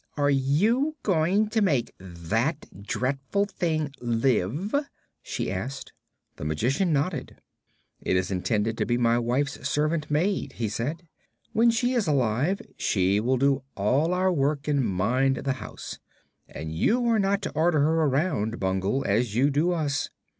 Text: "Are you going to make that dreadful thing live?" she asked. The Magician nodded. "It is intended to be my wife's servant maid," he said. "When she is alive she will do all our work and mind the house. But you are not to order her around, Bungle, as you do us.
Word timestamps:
"Are 0.17 0.31
you 0.31 0.95
going 1.03 1.47
to 1.49 1.61
make 1.61 1.93
that 1.99 2.65
dreadful 2.81 3.45
thing 3.45 3.93
live?" 4.01 4.73
she 5.21 5.51
asked. 5.51 5.93
The 6.37 6.43
Magician 6.43 6.91
nodded. 6.91 7.35
"It 8.01 8.17
is 8.17 8.31
intended 8.31 8.79
to 8.79 8.85
be 8.87 8.97
my 8.97 9.19
wife's 9.19 9.69
servant 9.69 10.09
maid," 10.09 10.53
he 10.53 10.69
said. 10.69 11.07
"When 11.53 11.69
she 11.69 11.93
is 11.93 12.07
alive 12.07 12.63
she 12.77 13.19
will 13.19 13.37
do 13.37 13.61
all 13.77 14.11
our 14.11 14.33
work 14.33 14.67
and 14.67 14.83
mind 14.83 15.35
the 15.35 15.53
house. 15.61 15.99
But 16.51 16.65
you 16.65 17.05
are 17.05 17.19
not 17.19 17.43
to 17.43 17.51
order 17.51 17.81
her 17.81 18.01
around, 18.05 18.59
Bungle, 18.59 19.05
as 19.07 19.35
you 19.35 19.51
do 19.51 19.71
us. 19.71 20.09